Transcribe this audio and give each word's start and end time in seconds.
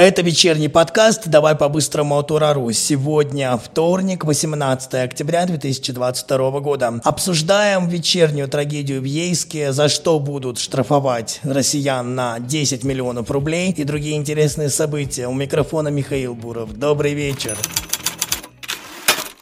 Это 0.00 0.22
вечерний 0.22 0.68
подкаст 0.68 1.26
«Давай 1.26 1.56
по-быстрому 1.56 2.18
от 2.18 2.30
Урару». 2.30 2.70
Сегодня 2.70 3.56
вторник, 3.56 4.24
18 4.24 4.94
октября 4.94 5.44
2022 5.44 6.60
года. 6.60 7.00
Обсуждаем 7.02 7.88
вечернюю 7.88 8.46
трагедию 8.46 9.00
в 9.00 9.04
Ейске, 9.04 9.72
за 9.72 9.88
что 9.88 10.20
будут 10.20 10.60
штрафовать 10.60 11.40
россиян 11.42 12.14
на 12.14 12.38
10 12.38 12.84
миллионов 12.84 13.28
рублей 13.32 13.74
и 13.76 13.82
другие 13.82 14.16
интересные 14.16 14.68
события. 14.68 15.26
У 15.26 15.34
микрофона 15.34 15.88
Михаил 15.88 16.36
Буров. 16.36 16.78
Добрый 16.78 17.14
вечер. 17.14 17.58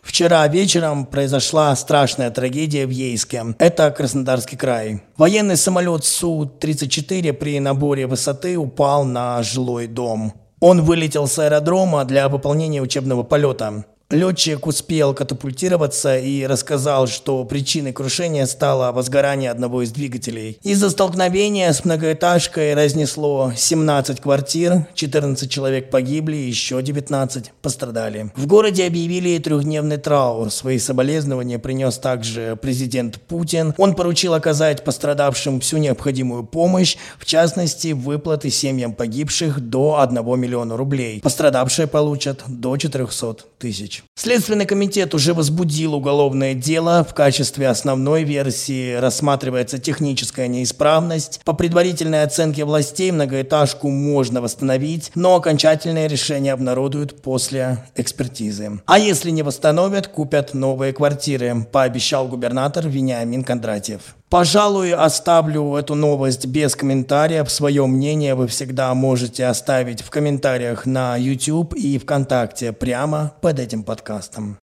Вчера 0.00 0.48
вечером 0.48 1.04
произошла 1.04 1.76
страшная 1.76 2.30
трагедия 2.30 2.86
в 2.86 2.90
Ейске. 2.90 3.44
Это 3.58 3.90
Краснодарский 3.90 4.56
край. 4.56 5.02
Военный 5.18 5.58
самолет 5.58 6.06
Су-34 6.06 7.34
при 7.34 7.60
наборе 7.60 8.06
высоты 8.06 8.56
упал 8.56 9.04
на 9.04 9.42
жилой 9.42 9.86
дом. 9.86 10.32
Он 10.60 10.82
вылетел 10.82 11.26
с 11.26 11.38
аэродрома 11.38 12.04
для 12.04 12.28
выполнения 12.28 12.80
учебного 12.80 13.22
полета. 13.22 13.84
Летчик 14.10 14.68
успел 14.68 15.14
катапультироваться 15.14 16.16
и 16.16 16.46
рассказал, 16.46 17.08
что 17.08 17.44
причиной 17.44 17.92
крушения 17.92 18.46
стало 18.46 18.92
возгорание 18.92 19.50
одного 19.50 19.82
из 19.82 19.90
двигателей. 19.90 20.60
Из-за 20.62 20.90
столкновения 20.90 21.72
с 21.72 21.84
многоэтажкой 21.84 22.74
разнесло 22.74 23.52
17 23.56 24.20
квартир, 24.20 24.86
14 24.94 25.50
человек 25.50 25.90
погибли, 25.90 26.36
еще 26.36 26.80
19 26.80 27.50
пострадали. 27.60 28.30
В 28.36 28.46
городе 28.46 28.86
объявили 28.86 29.36
трехдневный 29.38 29.96
траур. 29.96 30.52
Свои 30.52 30.78
соболезнования 30.78 31.58
принес 31.58 31.98
также 31.98 32.56
президент 32.62 33.20
Путин. 33.22 33.74
Он 33.76 33.96
поручил 33.96 34.34
оказать 34.34 34.84
пострадавшим 34.84 35.58
всю 35.58 35.78
необходимую 35.78 36.44
помощь, 36.44 36.96
в 37.18 37.24
частности, 37.24 37.88
выплаты 37.90 38.50
семьям 38.50 38.92
погибших 38.92 39.58
до 39.58 39.98
1 39.98 40.40
миллиона 40.40 40.76
рублей. 40.76 41.20
Пострадавшие 41.22 41.88
получат 41.88 42.44
до 42.46 42.76
400 42.76 43.38
тысяч 43.58 43.95
тысяч. 43.96 44.04
Следственный 44.14 44.66
комитет 44.66 45.14
уже 45.14 45.34
возбудил 45.34 45.94
уголовное 45.94 46.54
дело. 46.54 47.06
В 47.08 47.14
качестве 47.14 47.68
основной 47.68 48.24
версии 48.24 48.94
рассматривается 48.94 49.78
техническая 49.78 50.48
неисправность. 50.48 51.40
По 51.44 51.52
предварительной 51.52 52.22
оценке 52.22 52.64
властей 52.64 53.10
многоэтажку 53.10 53.90
можно 53.90 54.40
восстановить, 54.40 55.12
но 55.14 55.36
окончательное 55.36 56.06
решение 56.06 56.52
обнародуют 56.52 57.22
после 57.22 57.84
экспертизы. 57.94 58.80
А 58.86 58.98
если 58.98 59.30
не 59.30 59.42
восстановят, 59.42 60.08
купят 60.08 60.54
новые 60.54 60.92
квартиры, 60.92 61.66
пообещал 61.70 62.28
губернатор 62.28 62.88
Вениамин 62.88 63.44
Кондратьев. 63.44 64.16
Пожалуй, 64.28 64.92
оставлю 64.92 65.76
эту 65.76 65.94
новость 65.94 66.46
без 66.46 66.74
комментариев. 66.74 67.48
Свое 67.48 67.86
мнение 67.86 68.34
вы 68.34 68.48
всегда 68.48 68.92
можете 68.92 69.46
оставить 69.46 70.02
в 70.02 70.10
комментариях 70.10 70.84
на 70.84 71.16
YouTube 71.16 71.74
и 71.74 71.96
ВКонтакте 71.96 72.72
прямо 72.72 73.34
под 73.40 73.60
этим 73.60 73.84
подкастом. 73.84 74.58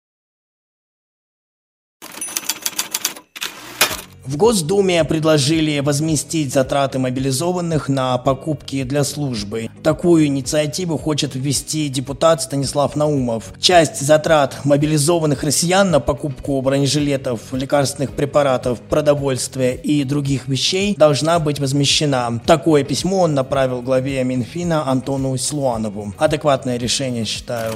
В 4.25 4.37
Госдуме 4.37 5.03
предложили 5.05 5.81
возместить 5.81 6.53
затраты 6.53 6.99
мобилизованных 6.99 7.89
на 7.89 8.19
покупки 8.19 8.85
для 8.85 9.03
службы. 9.03 9.68
Такую 9.89 10.27
инициативу 10.27 10.99
хочет 10.99 11.35
ввести 11.35 11.89
депутат 11.89 12.43
Станислав 12.43 12.95
Наумов. 12.95 13.55
Часть 13.59 14.03
затрат 14.03 14.63
мобилизованных 14.65 15.43
россиян 15.43 15.91
на 15.91 15.99
покупку 15.99 16.61
бронежилетов, 16.61 17.41
лекарственных 17.53 18.11
препаратов, 18.11 18.83
продовольствия 18.83 19.75
и 19.77 20.05
других 20.05 20.47
вещей 20.47 20.95
должна 20.95 21.39
быть 21.39 21.59
возмещена. 21.59 22.39
Такое 22.45 22.85
письмо 22.85 23.21
он 23.21 23.33
направил 23.33 23.81
главе 23.81 24.23
Минфина 24.25 24.87
Антону 24.87 25.35
Силуанову. 25.39 26.13
Адекватное 26.19 26.77
решение, 26.77 27.25
считаю. 27.25 27.73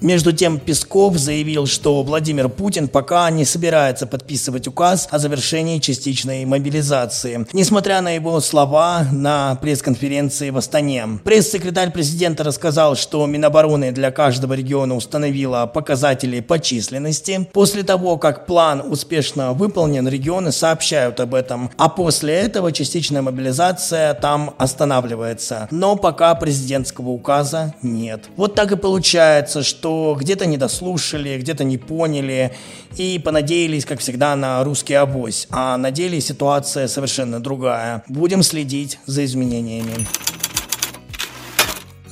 Между 0.00 0.32
тем 0.32 0.60
Песков 0.60 1.16
заявил, 1.16 1.66
что 1.66 2.02
Владимир 2.04 2.48
Путин 2.48 2.86
пока 2.86 3.28
не 3.30 3.44
собирается 3.44 4.06
подписывать 4.06 4.68
указ 4.68 5.08
о 5.10 5.18
завершении 5.18 5.80
частичной 5.80 6.44
мобилизации, 6.44 7.46
несмотря 7.52 8.00
на 8.00 8.10
его 8.10 8.38
слова 8.40 9.06
на 9.10 9.56
пресс-конференции 9.56 10.50
в 10.50 10.56
Астане. 10.56 11.18
Пресс-секретарь 11.24 11.90
президента 11.90 12.44
рассказал, 12.44 12.94
что 12.94 13.26
Минобороны 13.26 13.90
для 13.90 14.12
каждого 14.12 14.54
региона 14.54 14.94
установила 14.94 15.66
показатели 15.66 16.38
по 16.40 16.60
численности. 16.60 17.48
После 17.52 17.82
того, 17.82 18.18
как 18.18 18.46
план 18.46 18.80
успешно 18.88 19.52
выполнен, 19.52 20.06
регионы 20.06 20.52
сообщают 20.52 21.18
об 21.18 21.34
этом, 21.34 21.70
а 21.76 21.88
после 21.88 22.34
этого 22.34 22.70
частичная 22.70 23.22
мобилизация 23.22 24.14
там 24.14 24.54
останавливается. 24.58 25.66
Но 25.72 25.96
пока 25.96 26.36
президентского 26.36 27.08
указа 27.08 27.74
нет. 27.82 28.26
Вот 28.36 28.54
так 28.54 28.70
и 28.70 28.76
получается, 28.76 29.64
что 29.64 29.87
что 29.88 30.14
где-то 30.20 30.44
не 30.44 30.58
дослушали, 30.58 31.38
где-то 31.38 31.64
не 31.64 31.78
поняли 31.78 32.52
и 32.98 33.18
понадеялись, 33.24 33.86
как 33.86 34.00
всегда, 34.00 34.36
на 34.36 34.62
русский 34.62 34.92
авось. 34.92 35.48
А 35.50 35.78
на 35.78 35.90
деле 35.90 36.20
ситуация 36.20 36.88
совершенно 36.88 37.40
другая. 37.40 38.04
Будем 38.06 38.42
следить 38.42 38.98
за 39.06 39.24
изменениями. 39.24 40.06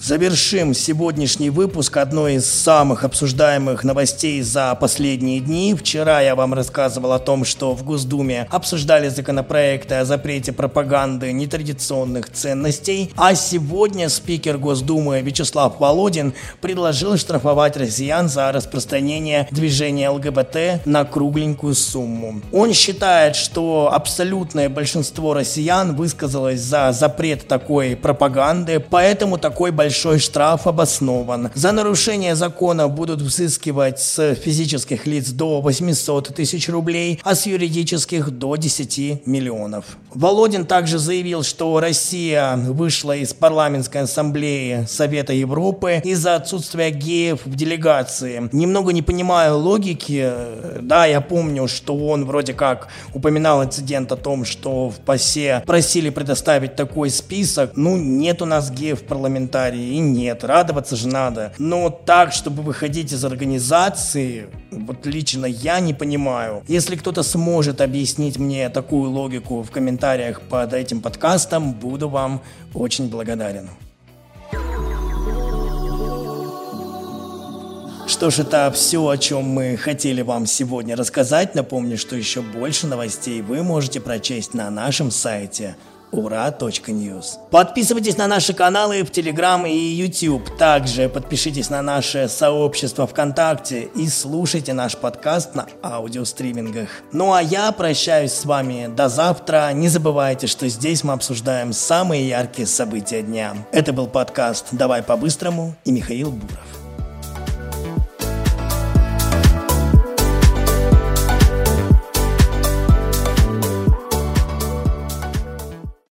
Завершим 0.07 0.73
сегодняшний 0.73 1.51
выпуск 1.51 1.97
одной 1.97 2.35
из 2.35 2.49
самых 2.49 3.03
обсуждаемых 3.03 3.83
новостей 3.83 4.41
за 4.41 4.73
последние 4.77 5.41
дни. 5.41 5.75
Вчера 5.75 6.21
я 6.21 6.37
вам 6.37 6.55
рассказывал 6.55 7.11
о 7.11 7.19
том, 7.19 7.45
что 7.45 7.75
в 7.75 7.83
Госдуме 7.83 8.47
обсуждали 8.53 9.09
законопроекты 9.09 9.97
о 9.97 10.05
запрете 10.05 10.53
пропаганды 10.53 11.33
нетрадиционных 11.33 12.31
ценностей, 12.31 13.11
а 13.17 13.35
сегодня 13.35 14.09
спикер 14.09 14.59
Госдумы 14.59 15.23
Вячеслав 15.23 15.81
Володин 15.81 16.35
предложил 16.61 17.17
штрафовать 17.17 17.77
россиян 17.77 18.29
за 18.29 18.53
распространение 18.53 19.49
движения 19.51 20.09
ЛГБТ 20.09 20.87
на 20.87 21.05
кругленькую 21.05 21.75
сумму. 21.75 22.43
Он 22.53 22.73
считает, 22.73 23.35
что 23.35 23.91
абсолютное 23.93 24.69
большинство 24.69 25.35
россиян 25.35 25.97
высказалось 25.97 26.61
за 26.61 26.93
запрет 26.93 27.49
такой 27.49 27.97
пропаганды, 27.97 28.79
поэтому 28.79 29.37
такой 29.37 29.73
большой 29.73 29.96
большой 29.97 30.19
штраф 30.19 30.67
обоснован. 30.67 31.51
За 31.55 31.73
нарушение 31.73 32.35
закона 32.35 32.87
будут 32.87 33.23
взыскивать 33.23 33.99
с 33.99 34.35
физических 34.35 35.07
лиц 35.07 35.31
до 35.31 35.63
800 35.63 36.35
тысяч 36.35 36.69
рублей, 36.69 37.19
а 37.25 37.35
с 37.35 37.47
юридических 37.47 38.31
до 38.31 38.57
10 38.57 39.27
миллионов. 39.27 39.85
Володин 40.13 40.67
также 40.67 40.99
заявил, 40.99 41.43
что 41.43 41.81
Россия 41.81 42.57
вышла 42.57 43.17
из 43.17 43.33
парламентской 43.33 44.03
ассамблеи 44.03 44.85
Совета 44.87 45.33
Европы 45.33 46.03
из-за 46.05 46.35
отсутствия 46.35 46.91
геев 46.91 47.41
в 47.47 47.55
делегации. 47.55 48.51
Немного 48.53 48.93
не 48.93 49.03
понимаю 49.03 49.57
логики. 49.59 50.31
Да, 50.81 51.07
я 51.07 51.23
помню, 51.23 51.69
что 51.69 51.97
он 51.97 52.27
вроде 52.27 52.53
как 52.53 52.89
упоминал 53.15 53.65
инцидент 53.65 54.13
о 54.13 54.17
том, 54.17 54.45
что 54.45 54.91
в 54.91 54.97
ПАСЕ 54.97 55.63
просили 55.67 56.11
предоставить 56.11 56.77
такой 56.77 57.09
список. 57.09 57.73
Ну, 57.77 57.97
нет 57.97 58.43
у 58.43 58.45
нас 58.45 58.71
геев 58.71 59.01
в 59.01 59.05
парламентарии 59.05 59.86
и 59.87 59.99
нет, 59.99 60.45
радоваться 60.45 60.97
же 60.97 61.09
надо. 61.09 61.53
Но 61.59 61.91
так, 61.91 62.33
чтобы 62.33 62.63
выходить 62.63 63.13
из 63.13 63.25
организации, 63.25 64.49
вот 64.71 65.07
лично 65.07 65.47
я 65.47 65.81
не 65.81 65.95
понимаю. 65.95 66.63
Если 66.69 66.97
кто-то 66.97 67.23
сможет 67.23 67.81
объяснить 67.81 68.39
мне 68.39 68.69
такую 68.69 69.11
логику 69.11 69.63
в 69.63 69.71
комментариях 69.71 70.41
под 70.43 70.73
этим 70.73 71.01
подкастом, 71.01 71.73
буду 71.73 72.09
вам 72.09 72.43
очень 72.75 73.09
благодарен. 73.09 73.71
Что 78.07 78.31
ж, 78.31 78.39
это 78.39 78.71
все, 78.73 79.07
о 79.07 79.19
чем 79.19 79.45
мы 79.45 79.77
хотели 79.77 80.23
вам 80.23 80.47
сегодня 80.47 80.95
рассказать. 80.95 81.57
Напомню, 81.57 81.99
что 81.99 82.15
еще 82.15 82.41
больше 82.41 82.87
новостей 82.87 83.43
вы 83.43 83.65
можете 83.65 84.01
прочесть 84.01 84.55
на 84.55 84.71
нашем 84.71 85.11
сайте 85.11 85.77
ура.ньюс. 86.13 87.39
Подписывайтесь 87.51 88.17
на 88.17 88.27
наши 88.27 88.55
каналы 88.55 89.03
в 89.03 89.11
Телеграм 89.11 89.67
и 89.67 89.77
YouTube. 89.77 90.57
Также 90.59 91.09
подпишитесь 91.09 91.71
на 91.71 91.83
наше 91.83 92.29
сообщество 92.29 93.07
ВКонтакте 93.07 93.89
и 93.95 94.09
слушайте 94.09 94.73
наш 94.73 94.97
подкаст 94.97 95.55
на 95.55 95.67
аудиостримингах. 95.83 96.89
Ну 97.13 97.33
а 97.33 97.43
я 97.43 97.73
прощаюсь 97.73 98.33
с 98.33 98.45
вами 98.45 98.89
до 98.95 99.09
завтра. 99.09 99.71
Не 99.73 99.89
забывайте, 99.89 100.47
что 100.47 100.69
здесь 100.69 101.05
мы 101.05 101.13
обсуждаем 101.13 101.73
самые 101.73 102.29
яркие 102.29 102.67
события 102.67 103.23
дня. 103.23 103.55
Это 103.73 103.93
был 103.93 104.07
подкаст 104.07 104.67
«Давай 104.73 105.03
по-быстрому» 105.03 105.75
и 105.85 105.93
Михаил 105.93 106.31
Буров. 106.31 106.76